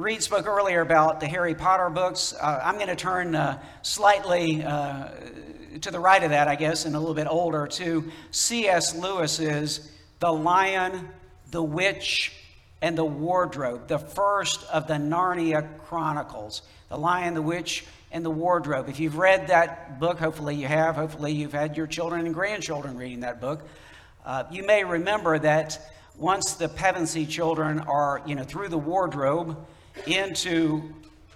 [0.00, 2.32] Reed spoke earlier about the Harry Potter books.
[2.32, 5.08] Uh, I'm going to turn uh, slightly uh,
[5.80, 8.94] to the right of that, I guess, and a little bit older to C.S.
[8.94, 9.90] Lewis's
[10.20, 11.08] The Lion,
[11.50, 12.32] the Witch,
[12.80, 16.62] and the Wardrobe, the first of the Narnia Chronicles.
[16.90, 18.88] The Lion, the Witch, and the Wardrobe.
[18.88, 22.96] If you've read that book, hopefully you have, hopefully you've had your children and grandchildren
[22.96, 23.66] reading that book,
[24.24, 29.56] uh, you may remember that once the Pevensie children are, you know, through the wardrobe,
[30.06, 30.94] into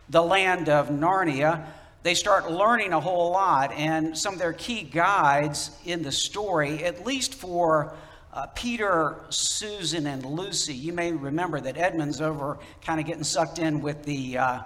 [0.08, 1.66] the land of Narnia,
[2.02, 3.72] they start learning a whole lot.
[3.72, 7.94] And some of their key guides in the story, at least for
[8.32, 13.58] uh, Peter, Susan, and Lucy, you may remember that Edmund's over kind of getting sucked
[13.58, 14.60] in with the, uh,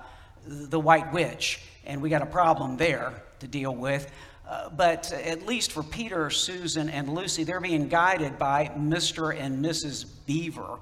[0.46, 4.10] the White Witch, and we got a problem there to deal with.
[4.48, 9.36] Uh, but at least for Peter, Susan, and Lucy, they're being guided by Mr.
[9.36, 10.06] and Mrs.
[10.26, 10.78] Beaver.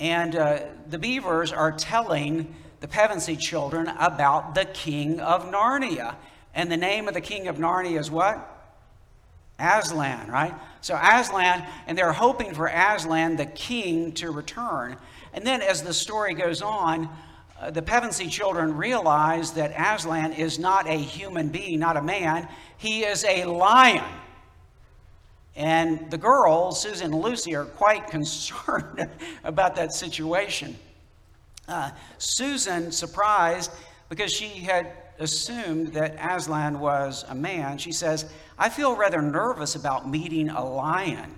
[0.00, 6.16] And uh, the beavers are telling the Pevensie children about the king of Narnia.
[6.54, 8.46] And the name of the king of Narnia is what?
[9.58, 10.54] Aslan, right?
[10.80, 14.96] So Aslan, and they're hoping for Aslan, the king, to return.
[15.34, 17.10] And then as the story goes on,
[17.60, 22.48] uh, the Pevensie children realize that Aslan is not a human being, not a man.
[22.78, 24.02] He is a lion.
[25.56, 29.08] And the girls, Susan and Lucy, are quite concerned
[29.44, 30.76] about that situation.
[31.68, 33.70] Uh, Susan, surprised
[34.08, 39.74] because she had assumed that Aslan was a man, she says, I feel rather nervous
[39.74, 41.34] about meeting a lion.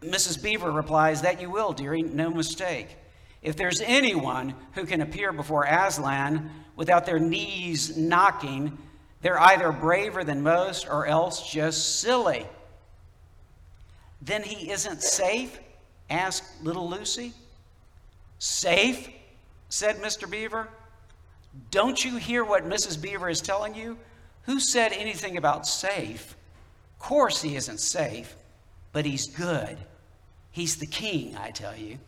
[0.00, 0.42] Mrs.
[0.42, 2.96] Beaver replies, That you will, dearie, no mistake.
[3.42, 8.78] If there's anyone who can appear before Aslan without their knees knocking,
[9.22, 12.44] they're either braver than most or else just silly.
[14.20, 15.58] Then he isn't safe?
[16.10, 17.32] asked little Lucy.
[18.38, 19.08] Safe?
[19.68, 20.28] said Mr.
[20.28, 20.68] Beaver.
[21.70, 23.00] Don't you hear what Mrs.
[23.00, 23.96] Beaver is telling you?
[24.42, 26.36] Who said anything about safe?
[26.94, 28.34] Of course, he isn't safe,
[28.92, 29.78] but he's good.
[30.50, 31.98] He's the king, I tell you.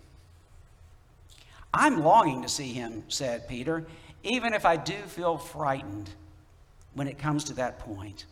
[1.72, 3.86] I'm longing to see him, said Peter,
[4.22, 6.10] even if I do feel frightened
[6.94, 8.24] when it comes to that point.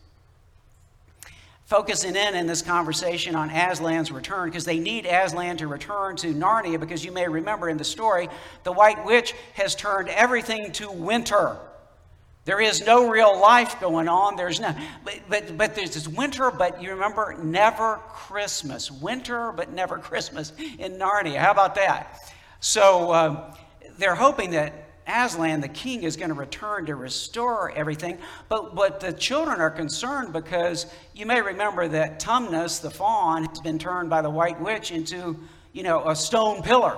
[1.65, 6.33] Focusing in in this conversation on Aslan's return, because they need Aslan to return to
[6.33, 8.27] Narnia, because you may remember in the story,
[8.63, 11.57] the White Witch has turned everything to winter.
[12.45, 14.35] There is no real life going on.
[14.35, 14.75] There's no,
[15.05, 18.91] but, but, but there's this winter, but you remember, never Christmas.
[18.91, 21.37] Winter, but never Christmas in Narnia.
[21.37, 22.33] How about that?
[22.59, 23.39] So um,
[23.97, 28.17] they're hoping that Aslan, the king, is going to return to restore everything.
[28.49, 33.59] But, but the children are concerned because you may remember that Tumnus, the faun, has
[33.59, 35.39] been turned by the white witch into,
[35.73, 36.97] you know, a stone pillar.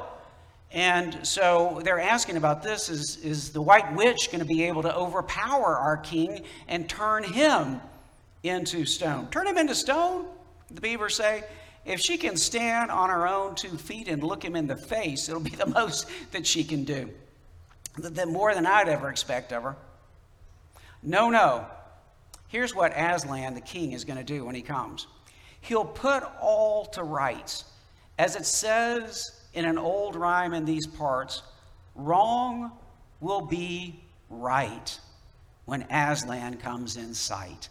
[0.71, 4.81] And so they're asking about this is, is the white witch going to be able
[4.83, 7.79] to overpower our king and turn him
[8.43, 9.27] into stone?
[9.29, 10.25] Turn him into stone?
[10.71, 11.43] The beavers say.
[11.85, 15.29] If she can stand on her own two feet and look him in the face,
[15.29, 17.09] it'll be the most that she can do
[17.97, 19.75] that more than I'd ever expect of her.
[21.01, 21.65] No, no.
[22.47, 25.07] Here's what Aslan, the king, is going to do when he comes
[25.65, 27.65] he'll put all to rights.
[28.17, 31.41] As it says in an old rhyme in these parts,
[31.95, 32.71] wrong
[33.19, 34.99] will be right
[35.65, 37.69] when Aslan comes in sight.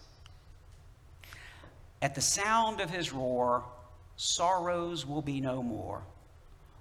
[2.03, 3.65] At the sound of his roar,
[4.17, 6.03] sorrows will be no more.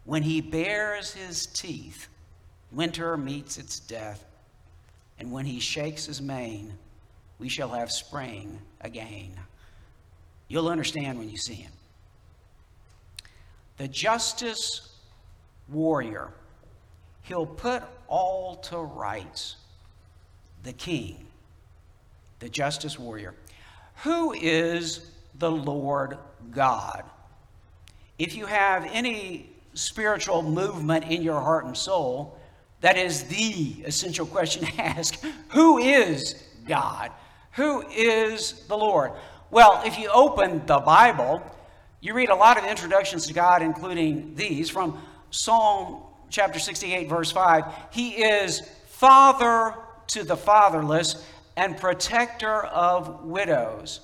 [0.05, 2.07] When he bares his teeth,
[2.73, 4.25] Winter meets its death,
[5.19, 6.73] and when he shakes his mane,
[7.37, 9.31] we shall have spring again.
[10.47, 11.71] You'll understand when you see him.
[13.77, 14.89] The justice
[15.67, 16.31] warrior,
[17.21, 19.57] he'll put all to rights.
[20.63, 21.27] The king,
[22.39, 23.35] the justice warrior.
[24.03, 26.17] Who is the Lord
[26.51, 27.03] God?
[28.17, 32.39] If you have any spiritual movement in your heart and soul,
[32.83, 35.17] that is the essential question to ask.
[35.51, 36.35] Who is
[36.67, 37.11] God?
[37.53, 39.13] Who is the Lord?
[39.49, 41.41] Well, if you open the Bible,
[42.01, 45.01] you read a lot of introductions to God, including these from
[45.31, 47.63] Psalm chapter 68, verse 5.
[47.91, 49.75] He is Father
[50.07, 51.25] to the fatherless
[51.55, 54.01] and protector of widows.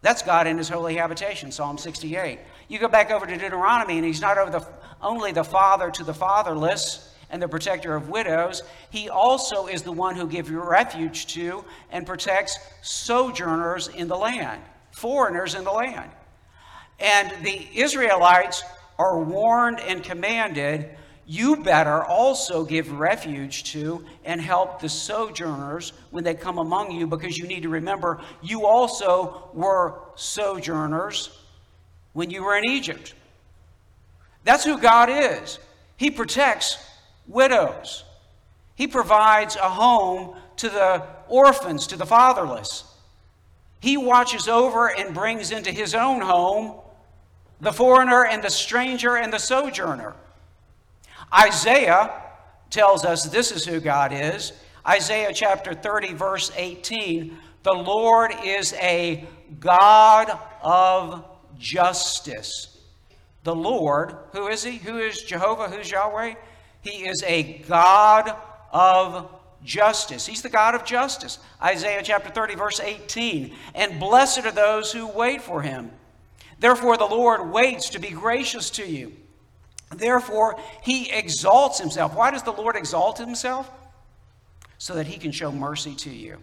[0.00, 2.38] That's God in his holy habitation, Psalm 68.
[2.68, 4.64] You go back over to Deuteronomy, and he's not the,
[5.02, 9.90] only the father to the fatherless and the protector of widows, he also is the
[9.90, 14.62] one who gives refuge to and protects sojourners in the land,
[14.92, 16.10] foreigners in the land.
[17.00, 18.62] And the Israelites
[18.98, 20.90] are warned and commanded
[21.24, 27.06] you better also give refuge to and help the sojourners when they come among you,
[27.06, 31.30] because you need to remember you also were sojourners
[32.12, 33.14] when you were in Egypt.
[34.44, 35.58] That's who God is.
[35.96, 36.76] He protects
[37.26, 38.04] widows,
[38.74, 42.84] He provides a home to the orphans, to the fatherless.
[43.80, 46.80] He watches over and brings into His own home
[47.60, 50.14] the foreigner and the stranger and the sojourner.
[51.32, 52.12] Isaiah
[52.70, 54.52] tells us this is who God is.
[54.86, 59.24] Isaiah chapter 30, verse 18 The Lord is a
[59.60, 61.24] God of
[61.58, 62.78] justice.
[63.44, 64.78] The Lord, who is He?
[64.78, 65.68] Who is Jehovah?
[65.68, 66.34] Who's Yahweh?
[66.82, 68.36] He is a God
[68.72, 69.30] of
[69.64, 70.26] justice.
[70.26, 71.38] He's the God of justice.
[71.62, 73.54] Isaiah chapter 30, verse 18.
[73.74, 75.90] And blessed are those who wait for Him.
[76.58, 79.12] Therefore, the Lord waits to be gracious to you.
[79.96, 82.14] Therefore, he exalts himself.
[82.14, 83.70] Why does the Lord exalt himself?
[84.78, 86.38] So that he can show mercy to you.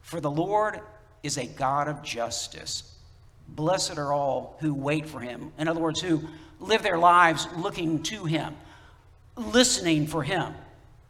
[0.00, 0.80] For the Lord
[1.22, 2.96] is a God of justice.
[3.48, 5.52] Blessed are all who wait for him.
[5.58, 6.22] In other words, who
[6.60, 8.56] live their lives looking to him,
[9.36, 10.54] listening for him,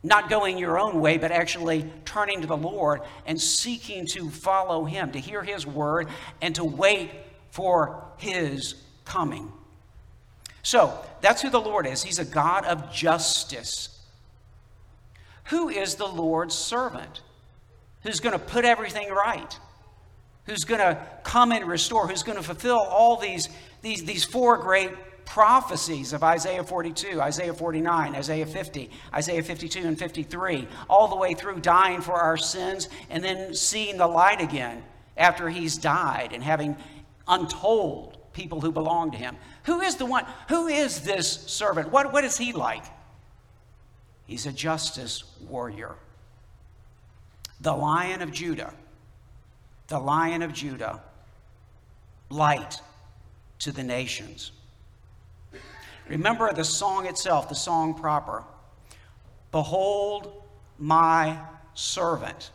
[0.03, 4.85] not going your own way, but actually turning to the Lord and seeking to follow
[4.85, 6.09] him, to hear his word,
[6.41, 7.11] and to wait
[7.51, 8.75] for his
[9.05, 9.51] coming.
[10.63, 12.03] So, that's who the Lord is.
[12.03, 14.01] He's a God of justice.
[15.45, 17.21] Who is the Lord's servant?
[18.03, 19.59] Who's going to put everything right?
[20.47, 22.07] Who's going to come and restore?
[22.07, 23.49] Who's going to fulfill all these,
[23.83, 24.91] these, these four great
[25.27, 31.35] prophecies of Isaiah 42, Isaiah 49, Isaiah 50, Isaiah 52 and 53, all the way
[31.35, 34.83] through dying for our sins and then seeing the light again
[35.17, 36.77] after he's died and having
[37.27, 39.37] untold people who belong to him.
[39.65, 40.27] Who is the one?
[40.49, 41.91] Who is this servant?
[41.91, 42.85] What, what is he like?
[44.27, 45.95] He's a justice warrior.
[47.61, 48.75] The lion of Judah.
[49.89, 51.03] The lion of Judah.
[52.31, 52.81] Light
[53.61, 54.53] to the nations.
[56.09, 58.45] Remember the song itself, the song proper.
[59.51, 60.43] Behold
[60.79, 61.39] my
[61.75, 62.51] servant,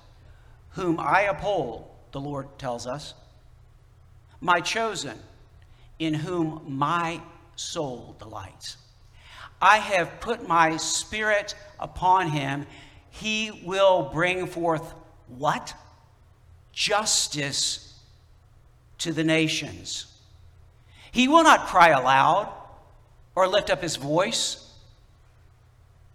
[0.72, 3.14] whom I uphold, the Lord tells us
[4.42, 5.18] my chosen,
[5.98, 7.22] in whom my
[7.56, 8.78] soul delights.
[9.62, 12.66] I have put my spirit upon him.
[13.10, 14.94] He will bring forth
[15.28, 15.74] what?
[16.72, 18.00] Justice
[19.00, 20.06] to the nations.
[21.12, 22.54] He will not cry aloud
[23.36, 24.74] or lift up his voice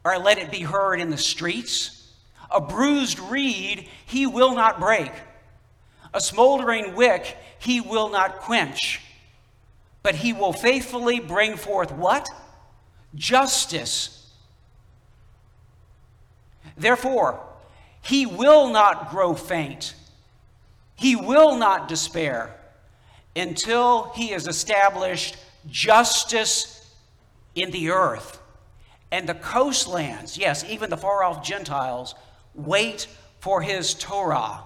[0.04, 2.12] or let it be heard in the streets.
[2.50, 5.12] A bruised reed he will not break
[6.14, 9.00] a smoldering wick he will not quench,
[10.02, 12.28] but he will faithfully bring forth what?
[13.14, 14.30] Justice.
[16.76, 17.40] Therefore,
[18.00, 19.94] he will not grow faint.
[20.94, 22.54] He will not despair
[23.34, 26.73] until he has established justice
[27.54, 28.40] in the earth.
[29.10, 32.14] And the coastlands, yes, even the far off Gentiles,
[32.54, 33.06] wait
[33.40, 34.60] for his Torah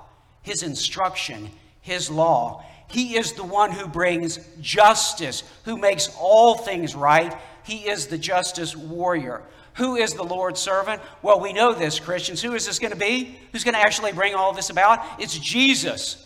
[0.49, 1.51] his instruction,
[1.83, 2.65] his law.
[2.89, 7.37] He is the one who brings justice, who makes all things right.
[7.65, 9.43] He is the justice warrior.
[9.75, 11.03] Who is the Lord's servant?
[11.23, 12.43] Well, we know this, Christians.
[12.43, 13.37] Who is this going to be?
[13.53, 15.05] Who's going to actually bring all this about?
[15.21, 16.25] It's Jesus.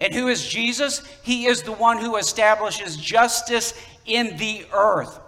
[0.00, 1.02] And who is Jesus?
[1.22, 3.72] He is the one who establishes justice
[4.04, 5.18] in the earth.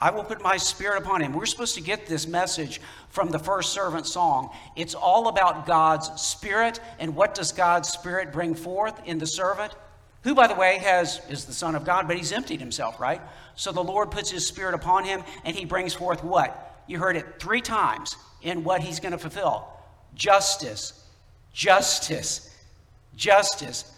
[0.00, 1.32] I will put my spirit upon him.
[1.32, 4.50] We're supposed to get this message from the first servant song.
[4.76, 9.74] It's all about God's spirit and what does God's spirit bring forth in the servant?
[10.24, 13.22] Who, by the way, has is the Son of God, but he's emptied himself, right?
[13.54, 16.82] So the Lord puts his spirit upon him and he brings forth what?
[16.86, 19.66] You heard it three times in what he's going to fulfill
[20.14, 21.04] justice,
[21.54, 22.54] justice,
[23.16, 23.90] justice.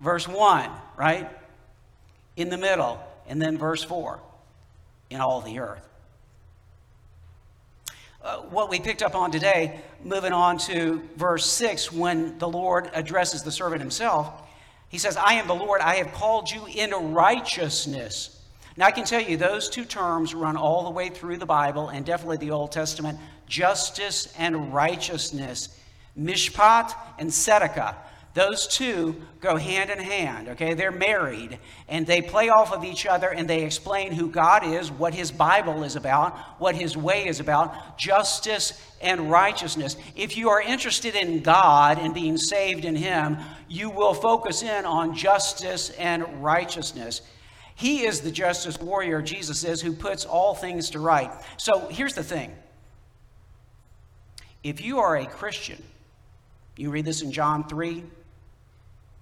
[0.00, 1.28] Verse 1, right?
[2.36, 4.20] In the middle, and then verse 4
[5.10, 5.88] in all the earth.
[8.22, 12.90] Uh, what we picked up on today, moving on to verse 6, when the Lord
[12.92, 14.42] addresses the servant himself,
[14.88, 18.42] he says, I am the Lord, I have called you into righteousness.
[18.76, 21.88] Now, I can tell you, those two terms run all the way through the Bible
[21.88, 25.78] and definitely the Old Testament justice and righteousness,
[26.18, 27.94] mishpat and tzedakah.
[28.38, 30.74] Those two go hand in hand, okay?
[30.74, 34.92] They're married and they play off of each other and they explain who God is,
[34.92, 39.96] what His Bible is about, what His way is about justice and righteousness.
[40.14, 44.84] If you are interested in God and being saved in Him, you will focus in
[44.84, 47.22] on justice and righteousness.
[47.74, 51.32] He is the justice warrior, Jesus is, who puts all things to right.
[51.56, 52.54] So here's the thing
[54.62, 55.82] if you are a Christian,
[56.76, 58.04] you read this in John 3,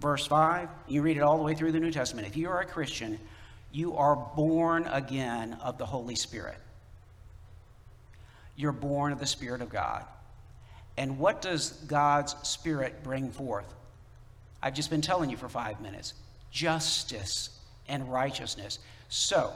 [0.01, 2.27] verse 5, you read it all the way through the New Testament.
[2.27, 3.19] If you are a Christian,
[3.73, 6.59] you are born again of the Holy Spirit.
[8.57, 10.05] You're born of the Spirit of God.
[10.97, 13.73] And what does God's Spirit bring forth?
[14.63, 16.15] I've just been telling you for five minutes
[16.51, 17.51] justice
[17.87, 18.79] and righteousness.
[19.09, 19.53] So,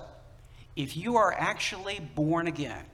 [0.77, 2.85] if you are actually born again,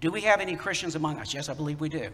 [0.00, 1.32] do we have any Christians among us?
[1.32, 2.10] Yes, I believe we do.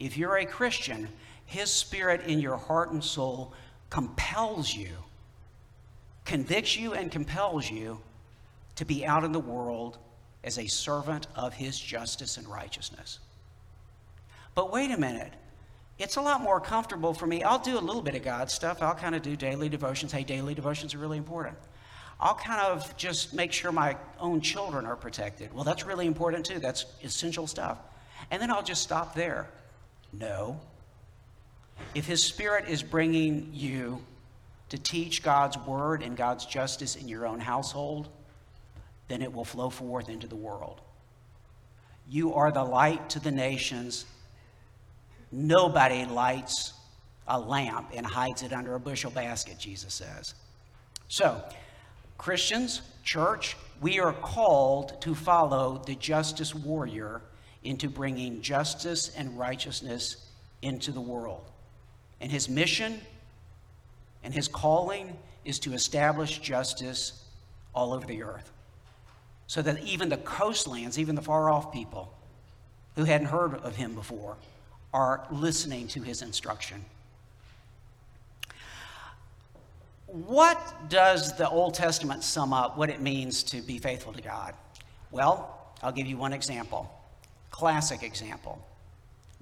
[0.00, 1.08] If you're a Christian,
[1.52, 3.52] His Spirit in your heart and soul
[3.90, 4.88] compels you,
[6.24, 8.00] convicts you, and compels you
[8.76, 9.98] to be out in the world
[10.42, 13.18] as a servant of His justice and righteousness.
[14.54, 15.34] But wait a minute.
[15.98, 17.42] It's a lot more comfortable for me.
[17.42, 18.80] I'll do a little bit of God stuff.
[18.80, 20.10] I'll kind of do daily devotions.
[20.10, 21.58] Hey, daily devotions are really important.
[22.18, 25.52] I'll kind of just make sure my own children are protected.
[25.52, 26.60] Well, that's really important too.
[26.60, 27.76] That's essential stuff.
[28.30, 29.50] And then I'll just stop there.
[30.14, 30.58] No.
[31.94, 34.02] If His Spirit is bringing you
[34.70, 38.08] to teach God's word and God's justice in your own household,
[39.08, 40.80] then it will flow forth into the world.
[42.08, 44.06] You are the light to the nations
[45.32, 46.74] Nobody lights
[47.26, 50.34] a lamp and hides it under a bushel basket, Jesus says.
[51.08, 51.42] So,
[52.18, 57.22] Christians, church, we are called to follow the justice warrior
[57.64, 60.28] into bringing justice and righteousness
[60.60, 61.50] into the world.
[62.22, 63.00] And his mission
[64.24, 67.24] and his calling is to establish justice
[67.74, 68.50] all over the earth.
[69.48, 72.14] So that even the coastlands, even the far off people
[72.94, 74.36] who hadn't heard of him before,
[74.94, 76.84] are listening to his instruction.
[80.06, 84.54] What does the Old Testament sum up what it means to be faithful to God?
[85.10, 86.92] Well, I'll give you one example.
[87.50, 88.64] Classic example.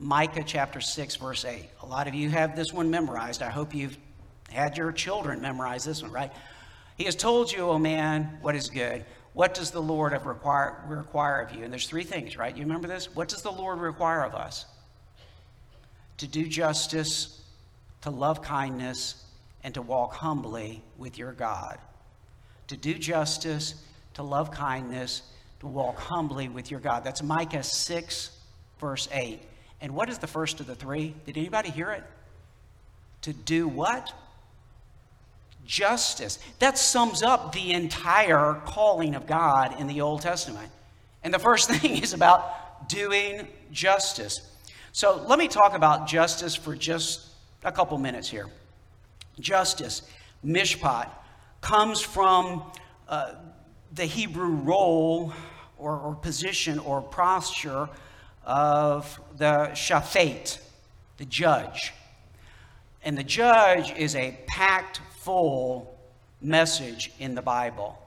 [0.00, 1.69] Micah chapter 6, verse 8.
[1.83, 3.42] A lot of you have this one memorized.
[3.42, 3.97] I hope you've
[4.50, 6.33] had your children memorize this one, right?
[6.97, 9.04] He has told you, O oh man, what is good.
[9.35, 11.62] What does the Lord require, require of you?
[11.62, 12.57] And there's three things, right?
[12.57, 13.14] You remember this?
[13.14, 14.66] What does the Lord require of us?
[16.21, 17.40] to do justice,
[18.02, 19.25] to love kindness,
[19.64, 21.78] and to walk humbly with your God.
[22.69, 23.83] To do justice,
[24.14, 25.23] to love kindness,
[25.61, 27.04] to walk humbly with your God.
[27.04, 28.38] That's Micah 6,
[28.78, 29.40] verse 8.
[29.80, 31.14] And what is the first of the three?
[31.26, 32.04] Did anybody hear it?
[33.22, 34.12] To do what?
[35.66, 36.38] Justice.
[36.58, 40.70] That sums up the entire calling of God in the Old Testament.
[41.22, 44.40] And the first thing is about doing justice.
[44.92, 47.26] So let me talk about justice for just
[47.64, 48.49] a couple minutes here.
[49.38, 50.02] Justice,
[50.44, 51.08] mishpat,
[51.60, 52.64] comes from
[53.08, 53.34] uh,
[53.94, 55.32] the Hebrew role
[55.78, 57.88] or, or, position or posture
[58.44, 60.59] of the shafet,
[61.18, 61.92] the judge.
[63.02, 65.99] And the judge is a packed full
[66.40, 67.99] message in the Bible.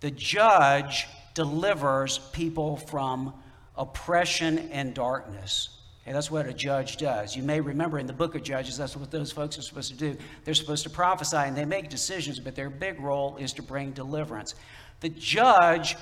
[0.00, 3.32] The judge delivers people from
[3.76, 5.70] oppression and darkness.
[6.02, 7.34] Okay, that's what a judge does.
[7.34, 9.96] You may remember in the book of Judges, that's what those folks are supposed to
[9.96, 10.16] do.
[10.44, 13.92] They're supposed to prophesy and they make decisions, but their big role is to bring
[13.92, 14.54] deliverance.
[15.00, 15.96] The judge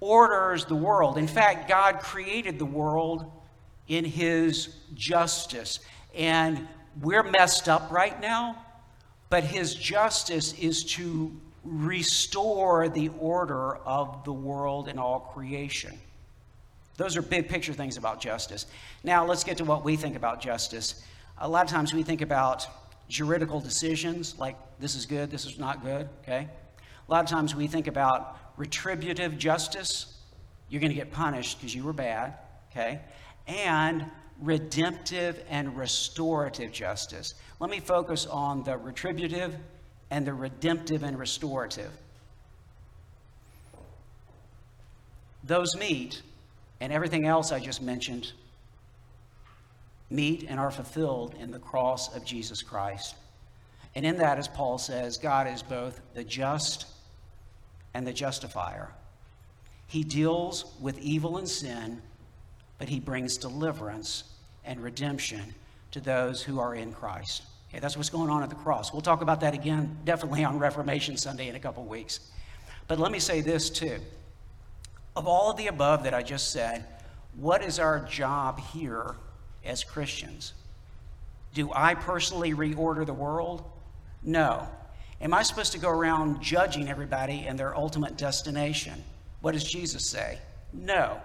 [0.00, 1.18] orders the world.
[1.18, 3.30] In fact, God created the world
[3.88, 5.80] in his justice.
[6.14, 6.66] And
[7.00, 8.64] we're messed up right now,
[9.30, 11.32] but his justice is to
[11.64, 15.98] restore the order of the world and all creation.
[16.96, 18.66] Those are big picture things about justice.
[19.04, 21.02] Now, let's get to what we think about justice.
[21.38, 22.66] A lot of times we think about
[23.08, 26.48] juridical decisions, like this is good, this is not good, okay?
[27.08, 30.14] A lot of times we think about retributive justice.
[30.68, 32.34] You're going to get punished because you were bad,
[32.70, 33.00] okay?
[33.46, 34.04] And
[34.40, 37.34] redemptive and restorative justice.
[37.60, 39.56] Let me focus on the retributive
[40.10, 41.90] and the redemptive and restorative.
[45.44, 46.20] Those meet
[46.80, 48.32] and everything else I just mentioned
[50.10, 53.14] meet and are fulfilled in the cross of Jesus Christ.
[53.94, 56.86] And in that, as Paul says, God is both the just
[57.94, 58.90] and the justifier.
[59.86, 62.02] He deals with evil and sin,
[62.78, 64.24] but he brings deliverance
[64.64, 65.54] and redemption
[65.92, 67.42] to those who are in Christ.
[67.70, 68.92] Okay, that's what's going on at the cross.
[68.92, 72.20] We'll talk about that again, definitely on Reformation Sunday in a couple weeks.
[72.86, 73.98] But let me say this too.
[75.16, 76.84] Of all of the above that I just said,
[77.36, 79.16] what is our job here
[79.64, 80.54] as Christians?
[81.54, 83.64] Do I personally reorder the world?
[84.22, 84.68] No.
[85.20, 89.02] Am I supposed to go around judging everybody and their ultimate destination?
[89.40, 90.38] What does Jesus say?
[90.72, 91.20] No,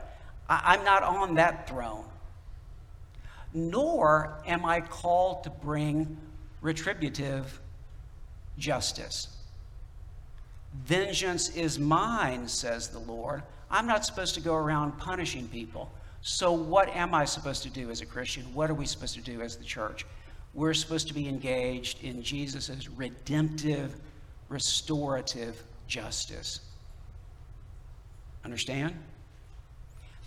[0.50, 2.06] I, am not on that throne.
[3.54, 6.18] Nor am I called to bring
[6.62, 7.60] retributive
[8.58, 9.28] justice.
[10.86, 13.44] Vengeance is mine, says the Lord.
[13.70, 15.92] I'm not supposed to go around punishing people.
[16.22, 18.44] So, what am I supposed to do as a Christian?
[18.54, 20.06] What are we supposed to do as the church?
[20.54, 23.96] We're supposed to be engaged in Jesus' redemptive,
[24.50, 26.60] restorative justice.
[28.46, 28.94] Understand?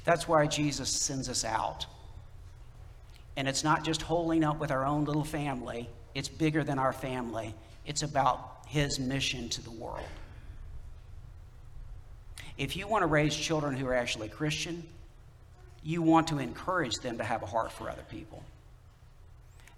[0.04, 1.87] That's why Jesus sends us out.
[3.37, 6.92] And it's not just holding up with our own little family, it's bigger than our
[6.92, 7.54] family.
[7.85, 10.06] It's about his mission to the world.
[12.56, 14.83] If you want to raise children who are actually Christian,
[15.85, 18.42] you want to encourage them to have a heart for other people.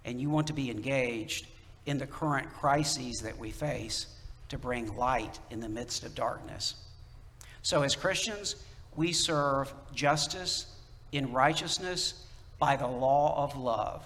[0.09, 1.45] And you want to be engaged
[1.85, 4.07] in the current crises that we face
[4.47, 6.73] to bring light in the midst of darkness.
[7.61, 8.55] So, as Christians,
[8.95, 10.65] we serve justice
[11.11, 12.25] in righteousness
[12.57, 14.03] by the law of love.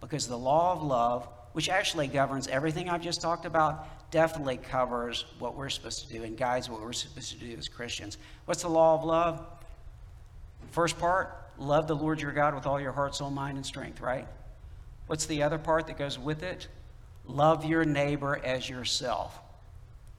[0.00, 5.26] Because the law of love, which actually governs everything I've just talked about, definitely covers
[5.38, 8.16] what we're supposed to do and guides what we're supposed to do as Christians.
[8.46, 9.46] What's the law of love?
[10.70, 14.00] First part, love the Lord your God with all your heart, soul, mind, and strength,
[14.00, 14.26] right?
[15.10, 16.68] What's the other part that goes with it?
[17.26, 19.36] Love your neighbor as yourself.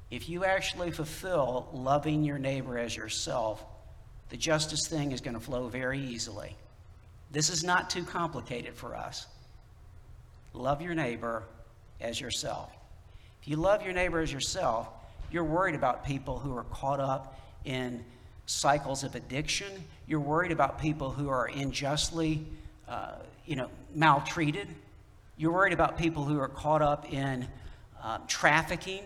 [0.09, 3.63] If you actually fulfill loving your neighbor as yourself,
[4.31, 6.57] the justice thing is going to flow very easily.
[7.31, 9.27] This is not too complicated for us.
[10.51, 11.43] Love your neighbor
[12.01, 12.69] as yourself.
[13.41, 14.89] If you love your neighbor as yourself,
[15.31, 18.03] you're worried about people who are caught up in
[18.45, 19.71] cycles of addiction.
[20.05, 22.45] You're worried about people who are unjustly,
[22.89, 23.13] uh,
[23.51, 24.69] you know, maltreated.
[25.35, 27.45] You're worried about people who are caught up in
[28.01, 29.03] uh, trafficking.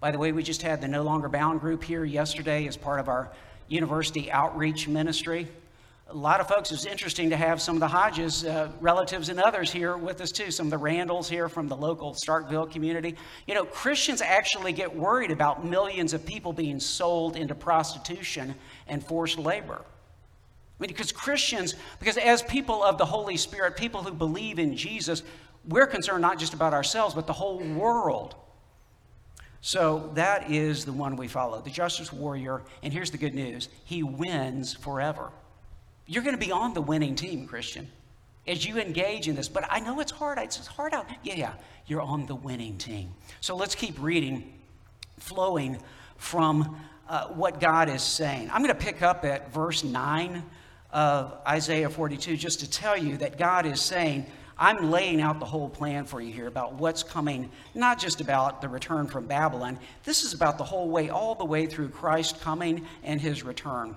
[0.00, 2.98] By the way, we just had the No Longer Bound group here yesterday as part
[2.98, 3.30] of our
[3.68, 5.46] university outreach ministry
[6.12, 9.40] a lot of folks, it's interesting to have some of the Hodges uh, relatives and
[9.40, 13.16] others here with us too, some of the Randalls here from the local Starkville community.
[13.46, 18.54] You know, Christians actually get worried about millions of people being sold into prostitution
[18.88, 19.80] and forced labor.
[20.82, 25.22] Mean, because Christians, because as people of the Holy Spirit, people who believe in Jesus,
[25.68, 28.34] we're concerned not just about ourselves, but the whole world.
[29.60, 32.62] So that is the one we follow, the justice warrior.
[32.82, 35.30] And here's the good news he wins forever.
[36.08, 37.88] You're going to be on the winning team, Christian,
[38.48, 39.48] as you engage in this.
[39.48, 40.38] But I know it's hard.
[40.38, 41.06] It's hard out.
[41.22, 41.52] Yeah, yeah,
[41.86, 43.14] you're on the winning team.
[43.40, 44.52] So let's keep reading,
[45.20, 45.78] flowing
[46.16, 46.76] from
[47.08, 48.50] uh, what God is saying.
[48.52, 50.42] I'm going to pick up at verse 9
[50.92, 54.26] of Isaiah 42 just to tell you that God is saying,
[54.58, 58.60] I'm laying out the whole plan for you here about what's coming, not just about
[58.60, 59.78] the return from Babylon.
[60.04, 63.96] This is about the whole way, all the way through Christ coming and his return.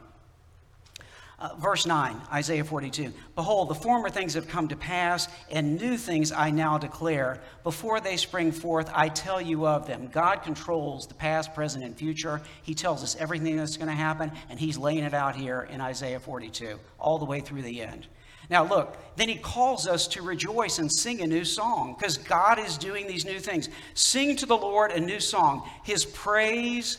[1.38, 3.12] Uh, verse 9, Isaiah 42.
[3.36, 7.41] Behold, the former things have come to pass, and new things I now declare.
[7.63, 10.08] Before they spring forth, I tell you of them.
[10.13, 12.41] God controls the past, present, and future.
[12.63, 15.82] He tells us everything that's going to happen, and He's laying it out here in
[15.82, 18.08] Isaiah 42, all the way through the end.
[18.50, 22.60] Now, look, then He calls us to rejoice and sing a new song, because God
[22.60, 23.67] is doing these new things.
[23.93, 26.98] Sing to the Lord a new song, His praise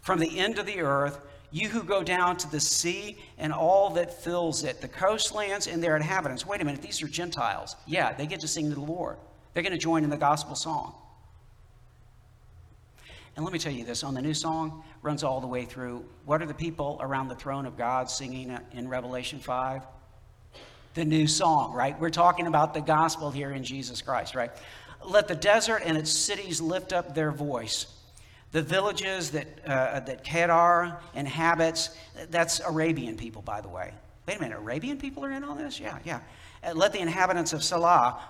[0.00, 1.20] from the end of the earth
[1.52, 5.82] you who go down to the sea and all that fills it, the coastlands and
[5.82, 6.46] their inhabitants.
[6.46, 7.76] Wait a minute, these are Gentiles.
[7.86, 9.16] Yeah, they get to sing to the Lord.
[9.52, 10.94] They're going to join in the gospel song.
[13.36, 16.04] And let me tell you this on the new song, runs all the way through.
[16.24, 19.82] What are the people around the throne of God singing in Revelation 5?
[20.94, 21.98] The new song, right?
[21.98, 24.50] We're talking about the gospel here in Jesus Christ, right?
[25.04, 27.86] Let the desert and its cities lift up their voice.
[28.52, 31.90] The villages that, uh, that Kedar inhabits,
[32.30, 33.92] that's Arabian people, by the way.
[34.26, 35.78] Wait a minute, Arabian people are in on this?
[35.78, 36.20] Yeah, yeah.
[36.62, 38.20] Uh, let the inhabitants of Salah,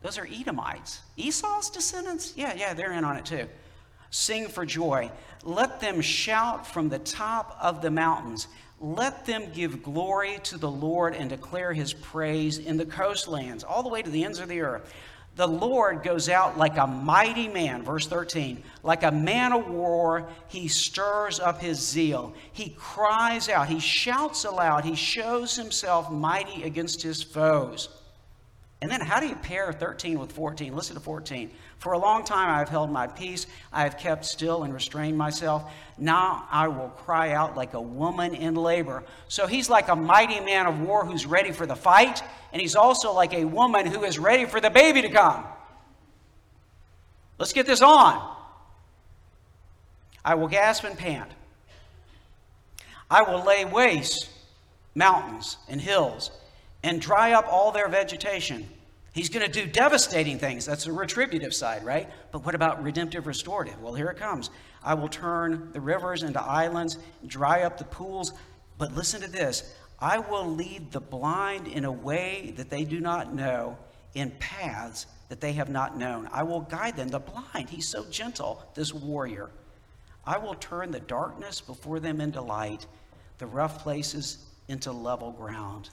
[0.00, 1.00] those are Edomites.
[1.16, 2.34] Esau's descendants?
[2.36, 3.48] Yeah, yeah, they're in on it too.
[4.10, 5.10] Sing for joy.
[5.42, 8.46] Let them shout from the top of the mountains.
[8.80, 13.82] Let them give glory to the Lord and declare his praise in the coastlands, all
[13.82, 14.92] the way to the ends of the earth.
[15.36, 20.28] The Lord goes out like a mighty man, verse 13, like a man of war.
[20.46, 22.34] He stirs up his zeal.
[22.52, 23.68] He cries out.
[23.68, 24.84] He shouts aloud.
[24.84, 27.88] He shows himself mighty against his foes.
[28.84, 30.76] And then, how do you pair 13 with 14?
[30.76, 31.50] Listen to 14.
[31.78, 33.46] For a long time I have held my peace.
[33.72, 35.72] I have kept still and restrained myself.
[35.96, 39.02] Now I will cry out like a woman in labor.
[39.26, 42.76] So he's like a mighty man of war who's ready for the fight, and he's
[42.76, 45.46] also like a woman who is ready for the baby to come.
[47.38, 48.36] Let's get this on.
[50.22, 51.30] I will gasp and pant.
[53.10, 54.28] I will lay waste
[54.94, 56.30] mountains and hills
[56.82, 58.68] and dry up all their vegetation.
[59.14, 60.66] He's going to do devastating things.
[60.66, 62.10] That's the retributive side, right?
[62.32, 63.80] But what about redemptive restorative?
[63.80, 64.50] Well, here it comes.
[64.82, 68.32] I will turn the rivers into islands, dry up the pools.
[68.76, 72.98] But listen to this I will lead the blind in a way that they do
[72.98, 73.78] not know,
[74.14, 76.28] in paths that they have not known.
[76.32, 77.08] I will guide them.
[77.08, 79.48] The blind, he's so gentle, this warrior.
[80.26, 82.84] I will turn the darkness before them into light,
[83.38, 85.90] the rough places into level ground.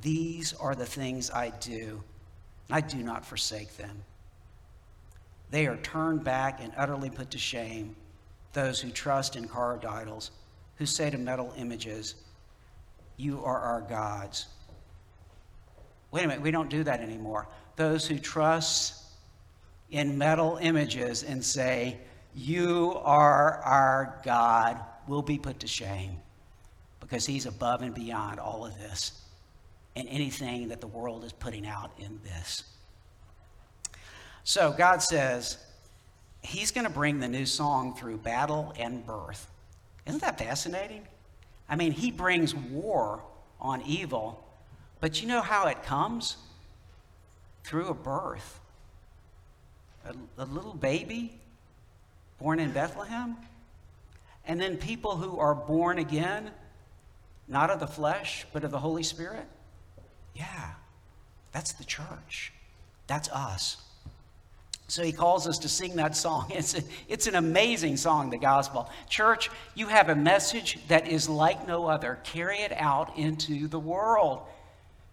[0.00, 2.02] These are the things I do.
[2.70, 4.04] I do not forsake them.
[5.50, 7.96] They are turned back and utterly put to shame,
[8.52, 10.30] those who trust in carved idols,
[10.76, 12.14] who say to metal images,
[13.16, 14.46] You are our gods.
[16.10, 17.48] Wait a minute, we don't do that anymore.
[17.76, 19.02] Those who trust
[19.90, 21.98] in metal images and say,
[22.34, 26.18] You are our God, will be put to shame
[27.00, 29.22] because he's above and beyond all of this
[30.06, 32.62] anything that the world is putting out in this.
[34.44, 35.58] So God says
[36.42, 39.50] he's going to bring the new song through battle and birth.
[40.06, 41.06] Isn't that fascinating?
[41.68, 43.22] I mean, he brings war
[43.60, 44.44] on evil,
[45.00, 46.36] but you know how it comes?
[47.64, 48.60] Through a birth.
[50.06, 51.38] A, a little baby
[52.38, 53.36] born in Bethlehem,
[54.46, 56.50] and then people who are born again
[57.48, 59.46] not of the flesh, but of the Holy Spirit?
[60.38, 60.70] Yeah,
[61.52, 62.52] that's the church.
[63.08, 63.78] That's us.
[64.86, 66.50] So he calls us to sing that song.
[66.54, 68.88] It's, a, it's an amazing song, the gospel.
[69.08, 72.18] Church, you have a message that is like no other.
[72.24, 74.40] Carry it out into the world,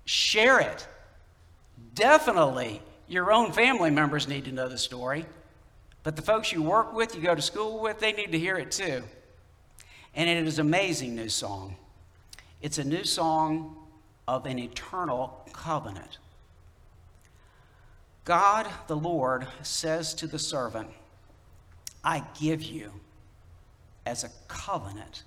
[0.05, 0.87] share it.
[1.93, 5.25] Definitely, your own family members need to know the story,
[6.03, 8.57] but the folks you work with, you go to school with, they need to hear
[8.57, 9.03] it too.
[10.13, 11.75] And it is an amazing new song.
[12.61, 13.75] It's a new song
[14.27, 16.17] of an eternal covenant.
[18.23, 20.89] God the Lord says to the servant,
[22.03, 22.91] I give you
[24.05, 25.23] as a covenant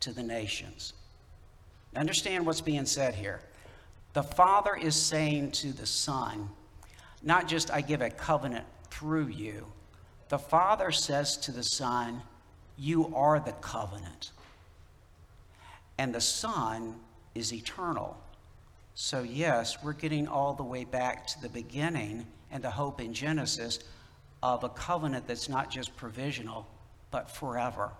[0.00, 0.92] to the nations.
[1.94, 3.40] Understand what's being said here.
[4.12, 6.48] The Father is saying to the Son,
[7.22, 9.66] not just I give a covenant through you.
[10.28, 12.22] The Father says to the Son,
[12.76, 14.32] You are the covenant
[16.00, 16.94] and the Son
[17.34, 18.16] is eternal.
[19.02, 23.14] So, yes, we're getting all the way back to the beginning and the hope in
[23.14, 23.78] Genesis
[24.42, 26.66] of a covenant that's not just provisional,
[27.10, 27.92] but forever.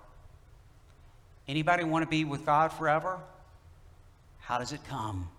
[1.49, 3.19] Anybody want to be with God forever?
[4.41, 5.31] How does it come?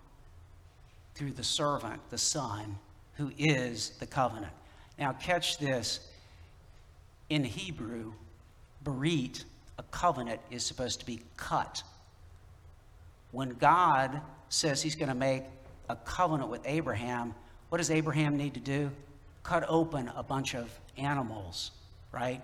[1.14, 2.76] Through the servant, the Son,
[3.14, 4.52] who is the covenant.
[4.98, 6.00] Now, catch this.
[7.30, 8.14] In Hebrew,
[8.84, 9.44] berit,
[9.78, 11.84] a covenant, is supposed to be cut
[13.30, 14.20] when God
[14.52, 15.44] says he's going to make
[15.88, 17.34] a covenant with Abraham,
[17.70, 18.90] what does Abraham need to do?
[19.42, 21.70] Cut open a bunch of animals,
[22.12, 22.42] right?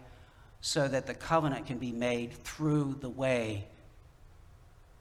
[0.62, 3.66] So that the covenant can be made through the way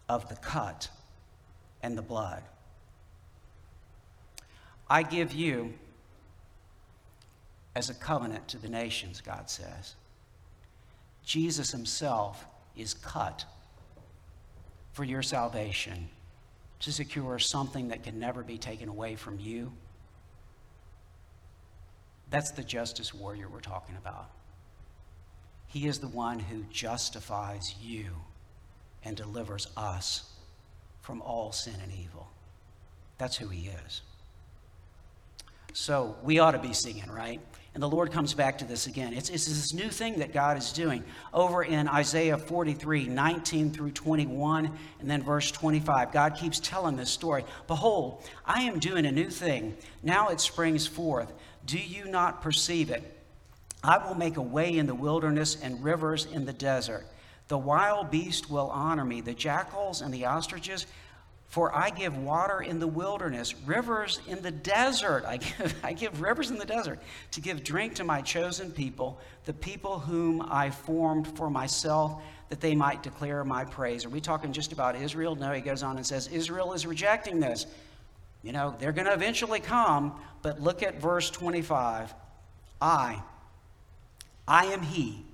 [0.10, 0.90] of the cut
[1.82, 2.44] and the blood.
[4.90, 5.74] I give you
[7.74, 9.96] as a covenant to the nations, God says.
[11.24, 13.46] Jesus himself is cut
[14.92, 16.10] for your salvation
[16.82, 19.72] to secure something that can never be taken away from you.
[22.30, 24.30] That's the justice warrior we're talking about.
[25.68, 28.08] He is the one who justifies you
[29.04, 30.32] and delivers us
[31.02, 32.28] from all sin and evil.
[33.18, 34.02] That's who he is.
[35.80, 37.40] So we ought to be singing, right?
[37.76, 39.14] And the Lord comes back to this again.
[39.14, 41.04] It's, it's this new thing that God is doing.
[41.32, 47.12] Over in Isaiah 43, 19 through 21, and then verse 25, God keeps telling this
[47.12, 47.46] story.
[47.68, 49.78] Behold, I am doing a new thing.
[50.02, 51.32] Now it springs forth.
[51.68, 53.04] Do you not perceive it?
[53.84, 57.06] I will make a way in the wilderness and rivers in the desert.
[57.50, 60.88] The wild beast will honor me, the jackals and the ostriches
[61.48, 65.24] for I give water in the wilderness, rivers in the desert.
[65.26, 67.00] I give, I give rivers in the desert
[67.32, 72.62] to give drink to my chosen people, the people whom I formed for myself, that
[72.62, 74.06] they might declare my praise.
[74.06, 75.36] Are we talking just about Israel?
[75.36, 77.66] No, he goes on and says, Israel is rejecting this.
[78.44, 82.14] You know, they're going to eventually come, but look at verse 25.
[82.82, 83.22] I,
[84.48, 85.26] I am he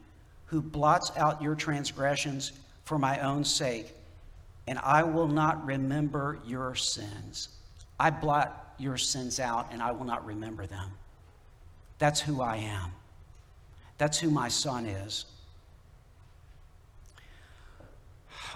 [0.45, 2.52] who blots out your transgressions
[2.86, 3.93] for my own sake
[4.67, 7.49] and I will not remember your sins.
[7.99, 10.91] I blot your sins out, and I will not remember them.
[11.99, 12.91] That's who I am.
[13.97, 15.26] That's who my son is.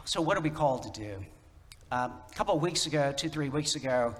[0.06, 1.16] So, what are we called to do?
[1.92, 4.16] Uh, a couple of weeks ago, two, three weeks ago,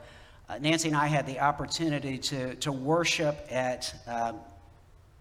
[0.50, 4.34] uh, Nancy and I had the opportunity to, to worship at uh,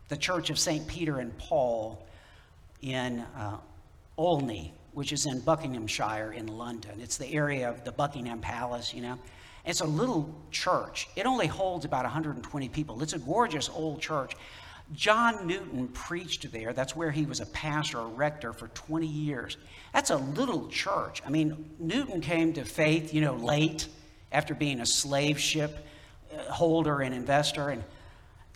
[0.09, 0.87] the Church of St.
[0.87, 2.07] Peter and Paul
[2.83, 3.57] in uh,
[4.16, 6.98] Olney, which is in Buckinghamshire in London.
[7.02, 9.18] It's the area of the Buckingham Palace, you know.
[9.66, 11.06] It's a little church.
[11.16, 13.02] It only holds about 120 people.
[13.02, 14.35] It's a gorgeous old church.
[14.94, 16.72] John Newton preached there.
[16.72, 19.59] That's where he was a pastor or rector for 20 years.
[19.92, 21.20] That's a little church.
[21.26, 23.88] I mean, Newton came to faith, you know, late
[24.32, 25.87] after being a slave ship
[26.32, 27.68] uh, holder and investor.
[27.68, 27.85] And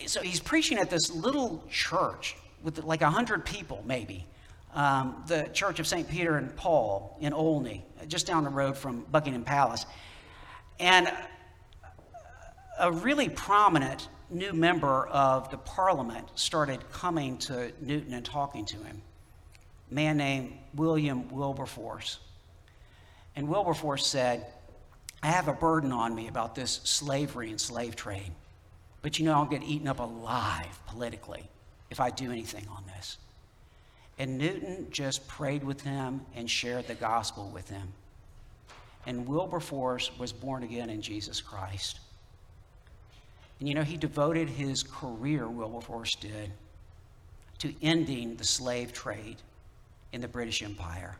[0.06, 4.26] so he's preaching at this little church with like 100 people, maybe.
[4.74, 6.08] Um, the Church of St.
[6.08, 9.84] Peter and Paul in Olney, just down the road from Buckingham Palace.
[10.78, 11.12] And
[12.78, 18.76] a really prominent new member of the parliament started coming to Newton and talking to
[18.76, 19.02] him,
[19.90, 22.18] a man named William Wilberforce.
[23.36, 24.46] And Wilberforce said,
[25.22, 28.32] I have a burden on me about this slavery and slave trade,
[29.02, 31.48] but you know, I'll get eaten up alive politically
[31.90, 33.18] if I do anything on this.
[34.20, 37.88] And Newton just prayed with him and shared the gospel with him.
[39.06, 42.00] And Wilberforce was born again in Jesus Christ.
[43.58, 46.52] And you know, he devoted his career, Wilberforce did,
[47.60, 49.38] to ending the slave trade
[50.12, 51.16] in the British Empire.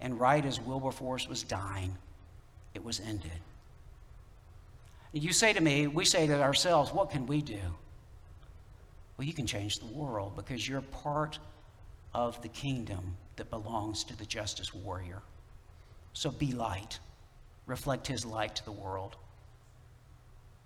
[0.00, 1.92] And right as Wilberforce was dying,
[2.72, 3.32] it was ended.
[5.12, 7.58] You say to me, we say to ourselves, what can we do?
[9.16, 11.40] Well, you can change the world because you're part
[12.16, 15.20] of the kingdom that belongs to the justice warrior.
[16.14, 16.98] So be light,
[17.66, 19.16] reflect his light to the world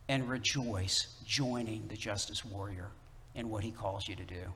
[0.09, 2.91] and rejoice joining the justice warrior
[3.35, 4.55] in what he calls you to do.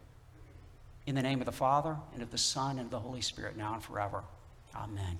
[1.07, 3.57] In the name of the Father, and of the Son, and of the Holy Spirit,
[3.57, 4.23] now and forever.
[4.75, 5.19] Amen.